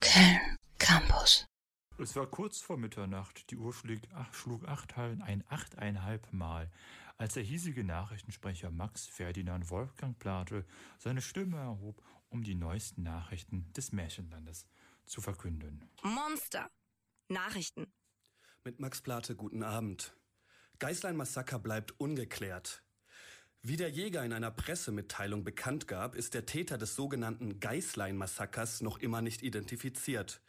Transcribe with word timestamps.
Köln 0.00 0.56
Campus. 0.78 1.46
Es 1.98 2.16
war 2.16 2.26
kurz 2.26 2.58
vor 2.58 2.78
Mitternacht, 2.78 3.50
die 3.50 3.56
Uhr 3.56 3.74
schlug, 3.74 4.00
ach, 4.14 4.32
schlug 4.32 4.66
acht, 4.66 4.96
ein 4.96 5.44
achteinhalb 5.48 6.32
Mal, 6.32 6.70
als 7.18 7.34
der 7.34 7.42
hiesige 7.42 7.84
Nachrichtensprecher 7.84 8.70
Max 8.70 9.06
Ferdinand 9.06 9.68
Wolfgang 9.70 10.18
Plate 10.18 10.64
seine 10.98 11.20
Stimme 11.20 11.58
erhob, 11.58 12.02
um 12.30 12.42
die 12.42 12.54
neuesten 12.54 13.02
Nachrichten 13.02 13.70
des 13.74 13.92
Märchenlandes 13.92 14.66
zu 15.04 15.20
verkünden. 15.20 15.86
Monster. 16.02 16.70
Nachrichten. 17.28 17.92
Mit 18.64 18.80
Max 18.80 19.02
Plate 19.02 19.36
guten 19.36 19.62
Abend. 19.62 20.16
Geißlein-Massaker 20.78 21.58
bleibt 21.58 22.00
ungeklärt. 22.00 22.82
Wie 23.62 23.76
der 23.76 23.90
Jäger 23.90 24.24
in 24.24 24.32
einer 24.32 24.50
Pressemitteilung 24.50 25.44
bekannt 25.44 25.86
gab, 25.86 26.14
ist 26.14 26.32
der 26.32 26.46
Täter 26.46 26.78
des 26.78 26.96
sogenannten 26.96 27.60
Geißlein-Massakers 27.60 28.80
noch 28.80 28.98
immer 28.98 29.20
nicht 29.20 29.42
identifiziert. 29.42 30.40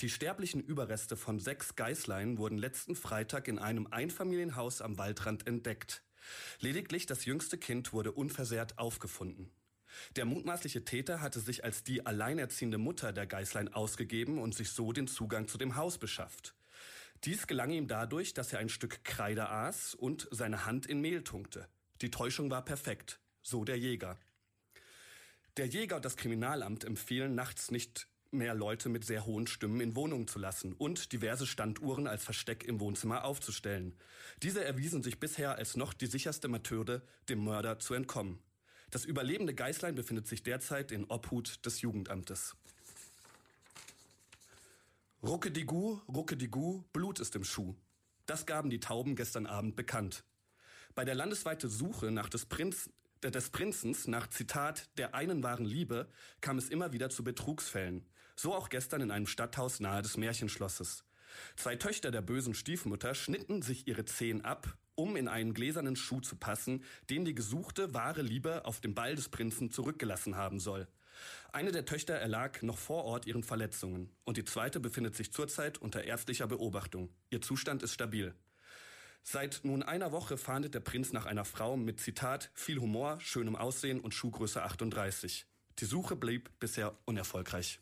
Die 0.00 0.10
sterblichen 0.10 0.60
Überreste 0.60 1.16
von 1.16 1.40
sechs 1.40 1.76
Geißlein 1.76 2.36
wurden 2.36 2.58
letzten 2.58 2.94
Freitag 2.94 3.48
in 3.48 3.58
einem 3.58 3.86
Einfamilienhaus 3.86 4.82
am 4.82 4.98
Waldrand 4.98 5.46
entdeckt. 5.46 6.02
Lediglich 6.60 7.06
das 7.06 7.24
jüngste 7.24 7.56
Kind 7.56 7.94
wurde 7.94 8.12
unversehrt 8.12 8.78
aufgefunden. 8.78 9.50
Der 10.16 10.26
mutmaßliche 10.26 10.84
Täter 10.84 11.22
hatte 11.22 11.40
sich 11.40 11.64
als 11.64 11.84
die 11.84 12.04
alleinerziehende 12.04 12.76
Mutter 12.76 13.14
der 13.14 13.26
Geißlein 13.26 13.72
ausgegeben 13.72 14.38
und 14.38 14.54
sich 14.54 14.72
so 14.72 14.92
den 14.92 15.08
Zugang 15.08 15.48
zu 15.48 15.56
dem 15.56 15.76
Haus 15.76 15.96
beschafft. 15.96 16.54
Dies 17.24 17.46
gelang 17.46 17.70
ihm 17.70 17.88
dadurch, 17.88 18.34
dass 18.34 18.52
er 18.52 18.58
ein 18.58 18.68
Stück 18.68 19.04
Kreide 19.04 19.48
aß 19.48 19.94
und 19.94 20.28
seine 20.30 20.66
Hand 20.66 20.84
in 20.84 21.00
Mehl 21.00 21.24
tunkte. 21.24 21.66
Die 22.00 22.10
Täuschung 22.10 22.50
war 22.50 22.64
perfekt, 22.64 23.18
so 23.42 23.64
der 23.64 23.78
Jäger. 23.78 24.18
Der 25.56 25.66
Jäger 25.66 25.96
und 25.96 26.04
das 26.04 26.16
Kriminalamt 26.16 26.84
empfehlen 26.84 27.34
nachts 27.34 27.72
nicht 27.72 28.06
mehr 28.30 28.54
Leute 28.54 28.88
mit 28.88 29.04
sehr 29.04 29.26
hohen 29.26 29.46
Stimmen 29.46 29.80
in 29.80 29.96
Wohnungen 29.96 30.28
zu 30.28 30.38
lassen 30.38 30.74
und 30.74 31.12
diverse 31.12 31.46
Standuhren 31.46 32.06
als 32.06 32.22
Versteck 32.22 32.64
im 32.64 32.78
Wohnzimmer 32.78 33.24
aufzustellen. 33.24 33.96
Diese 34.42 34.64
erwiesen 34.64 35.02
sich 35.02 35.18
bisher 35.18 35.56
als 35.56 35.76
noch 35.76 35.92
die 35.92 36.06
sicherste 36.06 36.46
Methode, 36.46 37.02
dem 37.28 37.42
Mörder 37.42 37.78
zu 37.78 37.94
entkommen. 37.94 38.38
Das 38.90 39.04
überlebende 39.04 39.54
Geißlein 39.54 39.94
befindet 39.94 40.28
sich 40.28 40.42
derzeit 40.42 40.92
in 40.92 41.04
Obhut 41.04 41.64
des 41.66 41.80
Jugendamtes. 41.80 42.54
Ruckedigu, 45.22 45.98
Ruckedigu, 46.08 46.84
Blut 46.92 47.18
ist 47.18 47.34
im 47.34 47.44
Schuh. 47.44 47.74
Das 48.26 48.46
gaben 48.46 48.70
die 48.70 48.80
Tauben 48.80 49.16
gestern 49.16 49.46
Abend 49.46 49.74
bekannt. 49.74 50.22
Bei 50.98 51.04
der 51.04 51.14
landesweiten 51.14 51.70
Suche 51.70 52.10
nach 52.10 52.28
des, 52.28 52.46
Prinz, 52.46 52.90
des 53.22 53.50
Prinzens 53.50 54.08
nach 54.08 54.26
Zitat 54.26 54.88
der 54.98 55.14
einen 55.14 55.44
wahren 55.44 55.64
Liebe 55.64 56.08
kam 56.40 56.58
es 56.58 56.68
immer 56.70 56.92
wieder 56.92 57.08
zu 57.08 57.22
Betrugsfällen. 57.22 58.04
So 58.34 58.52
auch 58.52 58.68
gestern 58.68 59.02
in 59.02 59.12
einem 59.12 59.28
Stadthaus 59.28 59.78
nahe 59.78 60.02
des 60.02 60.16
Märchenschlosses. 60.16 61.04
Zwei 61.54 61.76
Töchter 61.76 62.10
der 62.10 62.22
bösen 62.22 62.52
Stiefmutter 62.52 63.14
schnitten 63.14 63.62
sich 63.62 63.86
ihre 63.86 64.06
Zehen 64.06 64.44
ab, 64.44 64.76
um 64.96 65.14
in 65.14 65.28
einen 65.28 65.54
gläsernen 65.54 65.94
Schuh 65.94 66.20
zu 66.20 66.34
passen, 66.34 66.82
den 67.10 67.24
die 67.24 67.36
gesuchte 67.36 67.94
wahre 67.94 68.22
Liebe 68.22 68.64
auf 68.64 68.80
dem 68.80 68.96
Ball 68.96 69.14
des 69.14 69.28
Prinzen 69.28 69.70
zurückgelassen 69.70 70.34
haben 70.34 70.58
soll. 70.58 70.88
Eine 71.52 71.70
der 71.70 71.84
Töchter 71.84 72.14
erlag 72.14 72.60
noch 72.64 72.78
vor 72.78 73.04
Ort 73.04 73.24
ihren 73.24 73.44
Verletzungen 73.44 74.10
und 74.24 74.36
die 74.36 74.44
zweite 74.44 74.80
befindet 74.80 75.14
sich 75.14 75.32
zurzeit 75.32 75.78
unter 75.78 76.02
ärztlicher 76.02 76.48
Beobachtung. 76.48 77.08
Ihr 77.30 77.40
Zustand 77.40 77.84
ist 77.84 77.94
stabil. 77.94 78.34
Seit 79.22 79.60
nun 79.62 79.82
einer 79.82 80.12
Woche 80.12 80.38
fahndet 80.38 80.74
der 80.74 80.80
Prinz 80.80 81.12
nach 81.12 81.26
einer 81.26 81.44
Frau 81.44 81.76
mit 81.76 82.00
Zitat 82.00 82.50
viel 82.54 82.78
Humor, 82.78 83.20
schönem 83.20 83.56
Aussehen 83.56 84.00
und 84.00 84.14
Schuhgröße 84.14 84.62
38. 84.62 85.46
Die 85.80 85.84
Suche 85.84 86.16
blieb 86.16 86.50
bisher 86.58 86.96
unerfolgreich. 87.04 87.80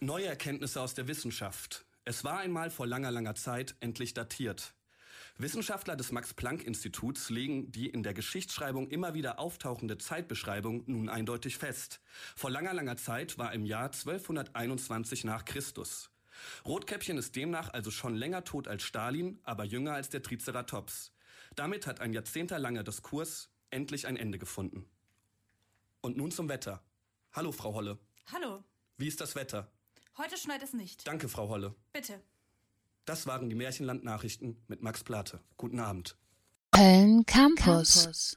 Neue 0.00 0.26
Erkenntnisse 0.26 0.80
aus 0.80 0.94
der 0.94 1.08
Wissenschaft. 1.08 1.84
Es 2.04 2.24
war 2.24 2.38
einmal 2.38 2.70
vor 2.70 2.86
langer, 2.86 3.10
langer 3.10 3.34
Zeit 3.34 3.74
endlich 3.80 4.14
datiert. 4.14 4.74
Wissenschaftler 5.38 5.94
des 5.94 6.10
Max-Planck-Instituts 6.10 7.30
legen 7.30 7.70
die 7.70 7.88
in 7.88 8.02
der 8.02 8.12
Geschichtsschreibung 8.12 8.88
immer 8.88 9.14
wieder 9.14 9.38
auftauchende 9.38 9.98
Zeitbeschreibung 9.98 10.82
nun 10.86 11.08
eindeutig 11.08 11.58
fest. 11.58 12.00
Vor 12.34 12.50
langer, 12.50 12.74
langer 12.74 12.96
Zeit 12.96 13.38
war 13.38 13.52
im 13.52 13.64
Jahr 13.64 13.86
1221 13.86 15.22
nach 15.24 15.44
Christus. 15.44 16.10
Rotkäppchen 16.64 17.18
ist 17.18 17.36
demnach 17.36 17.72
also 17.72 17.90
schon 17.90 18.16
länger 18.16 18.44
tot 18.44 18.68
als 18.68 18.82
Stalin, 18.82 19.38
aber 19.42 19.64
jünger 19.64 19.94
als 19.94 20.08
der 20.08 20.22
Triceratops. 20.22 21.12
Damit 21.56 21.86
hat 21.86 22.00
ein 22.00 22.12
jahrzehntelanger 22.12 22.84
Diskurs 22.84 23.50
endlich 23.70 24.06
ein 24.06 24.16
Ende 24.16 24.38
gefunden. 24.38 24.88
Und 26.00 26.16
nun 26.16 26.30
zum 26.30 26.48
Wetter. 26.48 26.82
Hallo, 27.32 27.52
Frau 27.52 27.74
Holle. 27.74 27.98
Hallo. 28.32 28.62
Wie 28.96 29.08
ist 29.08 29.20
das 29.20 29.34
Wetter? 29.34 29.70
Heute 30.16 30.36
schneit 30.36 30.62
es 30.62 30.72
nicht. 30.72 31.06
Danke, 31.06 31.28
Frau 31.28 31.48
Holle. 31.48 31.74
Bitte. 31.92 32.20
Das 33.04 33.26
waren 33.26 33.48
die 33.48 33.56
Märchenland-Nachrichten 33.56 34.62
mit 34.68 34.82
Max 34.82 35.02
Plate. 35.04 35.40
Guten 35.56 35.80
Abend. 35.80 36.16
Köln 36.72 37.24
Campus. 37.24 38.36